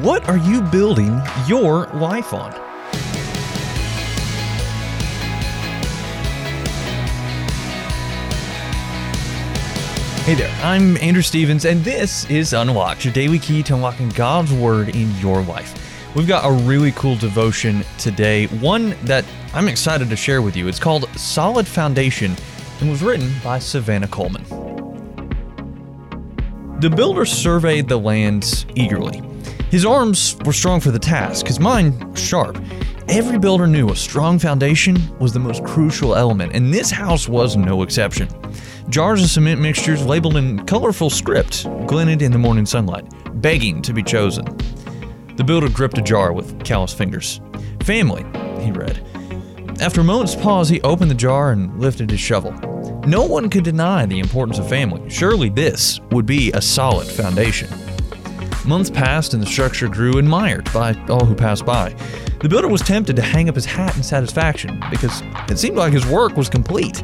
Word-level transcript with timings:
What 0.00 0.26
are 0.26 0.38
you 0.38 0.62
building 0.62 1.20
your 1.46 1.84
life 1.88 2.32
on? 2.32 2.50
Hey 10.22 10.32
there, 10.34 10.50
I'm 10.62 10.96
Andrew 10.96 11.20
Stevens, 11.20 11.66
and 11.66 11.84
this 11.84 12.24
is 12.30 12.54
Unlocked, 12.54 13.04
your 13.04 13.12
daily 13.12 13.38
key 13.38 13.62
to 13.64 13.74
unlocking 13.74 14.08
God's 14.08 14.50
Word 14.50 14.96
in 14.96 15.14
your 15.16 15.42
life. 15.42 15.74
We've 16.16 16.26
got 16.26 16.46
a 16.46 16.52
really 16.64 16.92
cool 16.92 17.16
devotion 17.16 17.84
today, 17.98 18.46
one 18.46 18.96
that 19.02 19.26
I'm 19.52 19.68
excited 19.68 20.08
to 20.08 20.16
share 20.16 20.40
with 20.40 20.56
you. 20.56 20.68
It's 20.68 20.80
called 20.80 21.06
Solid 21.18 21.66
Foundation 21.68 22.34
and 22.80 22.88
was 22.88 23.02
written 23.02 23.30
by 23.44 23.58
Savannah 23.58 24.08
Coleman. 24.08 24.44
The 26.80 26.88
builder 26.88 27.26
surveyed 27.26 27.88
the 27.88 27.98
lands 27.98 28.64
eagerly. 28.74 29.22
His 29.72 29.86
arms 29.86 30.36
were 30.44 30.52
strong 30.52 30.80
for 30.80 30.90
the 30.90 30.98
task, 30.98 31.46
his 31.46 31.58
mind 31.58 32.04
was 32.10 32.20
sharp. 32.20 32.62
Every 33.08 33.38
builder 33.38 33.66
knew 33.66 33.88
a 33.88 33.96
strong 33.96 34.38
foundation 34.38 34.98
was 35.18 35.32
the 35.32 35.38
most 35.38 35.64
crucial 35.64 36.14
element, 36.14 36.54
and 36.54 36.74
this 36.74 36.90
house 36.90 37.26
was 37.26 37.56
no 37.56 37.82
exception. 37.82 38.28
Jars 38.90 39.24
of 39.24 39.30
cement 39.30 39.62
mixtures 39.62 40.04
labeled 40.04 40.36
in 40.36 40.66
colorful 40.66 41.08
script 41.08 41.66
glinted 41.86 42.20
in 42.20 42.32
the 42.32 42.38
morning 42.38 42.66
sunlight, 42.66 43.06
begging 43.40 43.80
to 43.80 43.94
be 43.94 44.02
chosen. 44.02 44.44
The 45.36 45.44
builder 45.44 45.70
gripped 45.70 45.96
a 45.96 46.02
jar 46.02 46.34
with 46.34 46.62
callous 46.66 46.92
fingers. 46.92 47.40
Family, 47.80 48.26
he 48.62 48.72
read. 48.72 49.02
After 49.80 50.02
a 50.02 50.04
moment's 50.04 50.36
pause, 50.36 50.68
he 50.68 50.82
opened 50.82 51.10
the 51.10 51.14
jar 51.14 51.50
and 51.52 51.80
lifted 51.80 52.10
his 52.10 52.20
shovel. 52.20 52.52
No 53.06 53.24
one 53.24 53.48
could 53.48 53.64
deny 53.64 54.04
the 54.04 54.20
importance 54.20 54.58
of 54.58 54.68
family. 54.68 55.08
Surely 55.08 55.48
this 55.48 55.98
would 56.10 56.26
be 56.26 56.52
a 56.52 56.60
solid 56.60 57.08
foundation. 57.08 57.70
Months 58.64 58.90
passed 58.90 59.34
and 59.34 59.42
the 59.42 59.46
structure 59.46 59.88
grew 59.88 60.18
admired 60.18 60.72
by 60.72 60.94
all 61.08 61.24
who 61.24 61.34
passed 61.34 61.66
by. 61.66 61.94
The 62.40 62.48
builder 62.48 62.68
was 62.68 62.80
tempted 62.80 63.16
to 63.16 63.22
hang 63.22 63.48
up 63.48 63.56
his 63.56 63.64
hat 63.64 63.96
in 63.96 64.02
satisfaction 64.02 64.80
because 64.88 65.22
it 65.48 65.58
seemed 65.58 65.76
like 65.76 65.92
his 65.92 66.06
work 66.06 66.36
was 66.36 66.48
complete. 66.48 67.02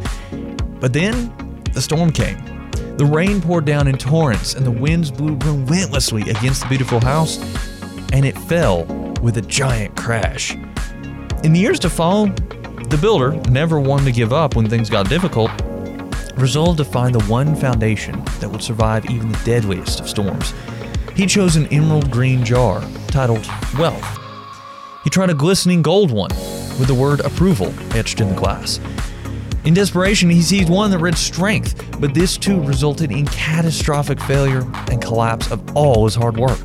But 0.81 0.93
then 0.93 1.33
the 1.73 1.83
storm 1.83 2.13
came. 2.13 2.71
The 2.97 3.05
rain 3.05 3.41
poured 3.41 3.65
down 3.65 3.89
in 3.89 3.99
torrents 3.99 4.55
and 4.55 4.65
the 4.65 4.71
winds 4.71 5.11
blew 5.11 5.37
relentlessly 5.37 6.23
against 6.23 6.63
the 6.63 6.69
beautiful 6.69 7.01
house, 7.01 7.39
and 8.13 8.25
it 8.25 8.39
fell 8.39 8.85
with 9.23 9.37
a 9.37 9.43
giant 9.43 9.97
crash. 9.97 10.55
In 11.45 11.53
the 11.53 11.61
years 11.61 11.79
to 11.81 11.91
follow, 11.91 12.27
the 12.27 12.99
builder, 13.01 13.33
never 13.51 13.81
one 13.81 14.05
to 14.05 14.13
give 14.13 14.33
up 14.33 14.57
when 14.57 14.69
things 14.69 14.89
got 14.91 15.09
difficult, 15.09 15.51
resolved 16.37 16.79
to 16.79 16.85
find 16.85 17.15
the 17.15 17.25
one 17.25 17.55
foundation 17.57 18.23
that 18.41 18.49
would 18.49 18.63
survive 18.63 19.07
even 19.07 19.31
the 19.31 19.41
deadliest 19.45 20.01
of 20.01 20.09
storms. 20.09 20.53
He 21.19 21.27
chose 21.27 21.57
an 21.57 21.67
emerald 21.73 22.13
green 22.13 22.45
jar 22.45 22.81
titled 23.09 23.45
Wealth. 23.77 24.07
He 25.03 25.11
tried 25.11 25.31
a 25.31 25.35
glistening 25.35 25.83
gold 25.83 26.13
one 26.13 26.31
with 26.79 26.87
the 26.87 26.95
word 26.95 27.19
approval 27.19 27.75
etched 27.93 28.21
in 28.21 28.29
the 28.29 28.37
glass. 28.37 28.79
In 29.65 29.75
desperation, 29.75 30.31
he 30.31 30.41
seized 30.41 30.71
one 30.71 30.93
that 30.93 31.01
read 31.01 31.19
strength, 31.19 32.01
but 32.01 32.15
this 32.15 32.37
too 32.37 32.63
resulted 32.63 33.11
in 33.11 33.27
catastrophic 33.27 34.21
failure 34.21 34.65
and 34.93 35.03
collapse 35.03 35.51
of 35.51 35.77
all 35.77 36.05
his 36.05 36.15
hard 36.15 36.37
work. 36.37 36.61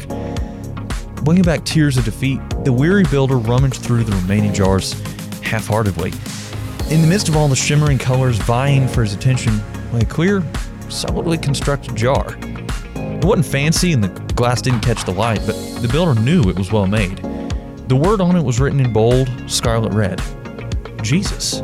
Bringing 1.24 1.44
back 1.44 1.66
tears 1.66 1.98
of 1.98 2.06
defeat, 2.06 2.40
the 2.64 2.72
weary 2.72 3.06
builder 3.06 3.40
rummaged 3.40 3.82
through 3.82 4.04
the 4.04 4.16
remaining 4.18 4.54
jars 4.54 4.94
half 5.42 5.66
heartedly. 5.66 6.12
In 6.92 7.02
the 7.02 7.08
midst 7.08 7.28
of 7.28 7.36
all 7.36 7.48
the 7.48 7.56
shimmering 7.56 7.98
colors 7.98 8.38
vying 8.38 8.88
for 8.88 9.02
his 9.02 9.16
attention 9.16 9.60
lay 9.92 10.02
a 10.02 10.06
clear, 10.06 10.44
solidly 10.90 11.40
constructed 11.40 11.96
jar. 11.96 12.38
It 13.24 13.28
wasn't 13.28 13.46
fancy 13.46 13.94
and 13.94 14.04
the 14.04 14.34
glass 14.34 14.62
didn't 14.62 14.82
catch 14.82 15.06
the 15.06 15.14
light, 15.14 15.40
but 15.46 15.56
the 15.82 15.88
builder 15.88 16.20
knew 16.20 16.50
it 16.50 16.58
was 16.58 16.74
well 16.74 16.88
made. 16.88 17.20
The 17.88 17.96
word 17.96 18.20
on 18.20 18.36
it 18.36 18.44
was 18.44 18.60
written 18.60 18.82
in 18.82 18.92
bold, 18.92 19.32
scarlet 19.50 19.94
red 19.94 20.22
Jesus. 21.02 21.62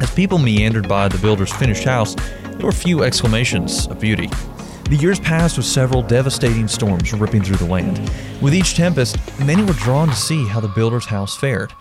As 0.00 0.14
people 0.14 0.38
meandered 0.38 0.88
by 0.88 1.08
the 1.08 1.18
builder's 1.18 1.52
finished 1.52 1.82
house, 1.82 2.14
there 2.44 2.66
were 2.66 2.70
few 2.70 3.02
exclamations 3.02 3.88
of 3.88 3.98
beauty. 3.98 4.28
The 4.88 4.94
years 4.94 5.18
passed 5.18 5.56
with 5.56 5.66
several 5.66 6.00
devastating 6.00 6.68
storms 6.68 7.12
ripping 7.12 7.42
through 7.42 7.56
the 7.56 7.64
land. 7.64 7.98
With 8.40 8.54
each 8.54 8.76
tempest, 8.76 9.16
many 9.40 9.64
were 9.64 9.72
drawn 9.72 10.06
to 10.06 10.14
see 10.14 10.46
how 10.46 10.60
the 10.60 10.68
builder's 10.68 11.06
house 11.06 11.36
fared. 11.36 11.72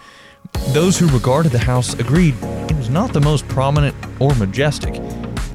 Those 0.70 0.98
who 0.98 1.08
regarded 1.10 1.52
the 1.52 1.60
house 1.60 1.94
agreed 2.00 2.34
it 2.42 2.76
was 2.76 2.90
not 2.90 3.14
the 3.14 3.22
most 3.22 3.48
prominent 3.48 3.96
or 4.20 4.34
majestic, 4.34 4.96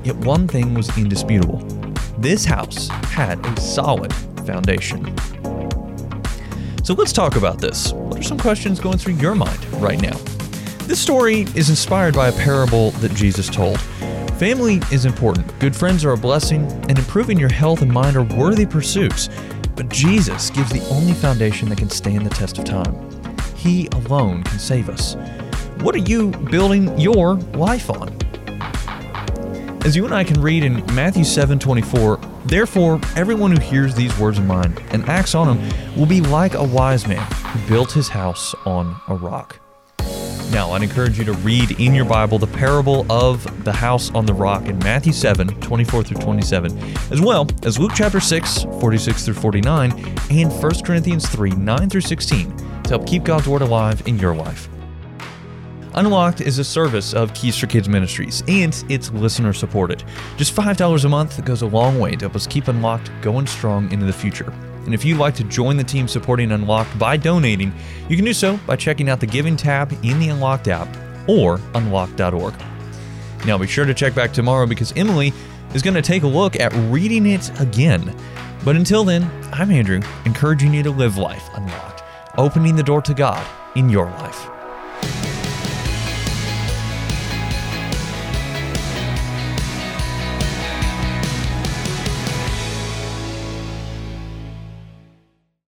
yet 0.05 0.15
one 0.15 0.47
thing 0.47 0.75
was 0.75 0.97
indisputable 0.97 1.78
this 2.19 2.45
house 2.45 2.89
had 2.89 3.45
a 3.47 3.61
solid 3.61 4.13
foundation. 4.45 5.17
So 6.85 6.95
let's 6.95 7.13
talk 7.13 7.37
about 7.37 7.61
this. 7.61 7.93
What 7.93 8.19
are 8.19 8.23
some 8.23 8.39
questions 8.39 8.81
going 8.81 8.99
through 8.99 9.15
your 9.15 9.35
mind 9.35 9.65
right 9.75 10.01
now? 10.01 10.17
This 10.87 11.01
story 11.01 11.43
is 11.55 11.71
inspired 11.71 12.15
by 12.15 12.29
a 12.29 12.33
parable 12.33 12.91
that 12.93 13.15
Jesus 13.15 13.49
told. 13.49 13.79
Family 14.39 14.81
is 14.91 15.05
important, 15.05 15.57
good 15.59 15.77
friends 15.77 16.05
are 16.05 16.13
a 16.13 16.17
blessing, 16.17 16.63
and 16.89 16.99
improving 16.99 17.39
your 17.39 17.53
health 17.53 17.83
and 17.83 17.93
mind 17.93 18.17
are 18.17 18.23
worthy 18.23 18.67
pursuits. 18.67 19.29
But 19.77 19.89
Jesus 19.89 20.51
gives 20.51 20.71
the 20.71 20.85
only 20.89 21.13
foundation 21.13 21.69
that 21.69 21.79
can 21.79 21.91
stand 21.91 22.27
the 22.27 22.31
test 22.31 22.59
of 22.59 22.65
time. 22.65 22.97
He 23.55 23.87
alone 23.89 24.43
can 24.43 24.59
save 24.59 24.89
us. 24.89 25.15
What 25.83 25.95
are 25.95 25.99
you 25.99 26.31
building 26.31 26.99
your 26.99 27.35
life 27.35 27.91
on? 27.91 28.18
As 29.85 29.97
you 29.97 30.05
and 30.05 30.15
I 30.15 30.25
can 30.25 30.41
read 30.43 30.65
in 30.65 30.85
Matthew 30.95 31.25
7:24, 31.25 32.19
therefore 32.45 33.01
everyone 33.17 33.53
who 33.53 33.63
hears 33.63 33.95
these 33.95 34.17
words 34.19 34.39
of 34.39 34.45
mine 34.45 34.77
and 34.91 35.09
acts 35.09 35.35
on 35.35 35.47
them 35.47 35.71
will 35.97 36.07
be 36.07 36.21
like 36.21 36.55
a 36.55 36.63
wise 36.63 37.07
man 37.07 37.27
who 37.47 37.69
built 37.69 37.93
his 37.93 38.09
house 38.09 38.55
on 38.67 38.97
a 39.09 39.15
rock. 39.15 39.61
Now, 40.51 40.73
I'd 40.73 40.83
encourage 40.83 41.19
you 41.19 41.25
to 41.27 41.35
read 41.35 41.73
in 41.79 41.95
your 41.95 42.07
Bible 42.07 42.39
the 42.39 42.47
parable 42.47 43.07
of 43.11 43.65
the 43.65 43.73
house 43.73 44.11
on 44.15 44.25
the 44.25 44.33
rock 44.33 44.67
in 44.67 44.79
Matthew 44.79 45.13
7, 45.13 45.49
24 45.61 46.03
through 46.05 46.21
27, 46.21 46.77
as 47.11 47.21
well 47.21 47.47
as 47.65 47.79
Luke 47.79 47.93
chapter 47.95 48.19
6, 48.19 48.65
46 48.81 49.27
through 49.27 49.35
49, 49.35 49.93
and 50.31 50.51
1 50.51 50.85
Corinthians 50.85 51.29
3, 51.29 51.51
9 51.51 51.91
through 51.91 52.01
16 52.01 52.57
to 52.85 52.89
help 52.89 53.07
keep 53.07 53.25
God's 53.25 53.47
Word 53.47 53.63
alive 53.63 54.03
in 54.07 54.19
your 54.19 54.35
life. 54.35 54.71
Unlocked 55.95 56.43
is 56.43 56.59
a 56.59 56.65
service 56.65 57.15
of 57.15 57.33
Keys 57.35 57.57
for 57.57 57.67
Kids 57.67 57.89
Ministries, 57.89 58.43
and 58.47 58.85
it's 58.89 59.11
listener 59.13 59.53
supported. 59.53 60.05
Just 60.37 60.55
$5 60.55 61.05
a 61.05 61.09
month 61.09 61.45
goes 61.45 61.63
a 61.63 61.67
long 61.67 61.99
way 61.99 62.13
to 62.13 62.27
help 62.27 62.37
us 62.37 62.47
keep 62.47 62.69
Unlocked 62.69 63.11
going 63.23 63.47
strong 63.47 63.91
into 63.91 64.05
the 64.05 64.13
future. 64.13 64.53
And 64.85 64.95
if 64.95 65.05
you'd 65.05 65.19
like 65.19 65.35
to 65.37 65.45
join 65.45 65.77
the 65.77 65.85
team 65.85 66.07
supporting 66.07 66.53
Unlocked 66.53 66.99
by 66.99 67.17
donating, 67.17 67.73
you 68.09 68.17
can 68.17 68.25
do 68.25 68.35
so 68.35 68.59
by 68.67 68.77
checking 68.77 69.09
out 69.09 69.19
the 69.21 69.27
Giving 69.27 69.57
tab 69.57 69.93
in 70.05 70.21
the 70.21 70.29
Unlocked 70.29 70.69
app 70.69 70.89
or 71.27 71.61
unlocked.org. 71.75 72.55
Now 73.47 73.59
be 73.59 73.67
sure 73.67 73.85
to 73.85 73.95
check 73.95 74.15
back 74.15 74.33
tomorrow 74.33 74.67
because 74.67 74.93
Emily 74.93 75.33
is 75.75 75.83
going 75.83 75.95
to 75.95 76.03
take 76.03 76.23
a 76.23 76.29
look 76.29 76.59
at 76.61 76.73
reading 76.91 77.27
it 77.27 77.51
again. 77.61 78.15
But 78.65 78.77
until 78.77 79.05
then, 79.05 79.31
I'm 79.53 79.71
Andrew, 79.71 80.03
encouraging 80.27 80.75
you 80.75 80.83
to 80.83 80.91
live 80.91 81.17
life 81.17 81.49
unlocked, 81.55 82.03
opening 82.37 82.77
the 82.77 82.83
door 82.83 83.01
to 83.03 83.15
God 83.15 83.47
in 83.75 83.89
your 83.89 84.07
life. 84.07 84.58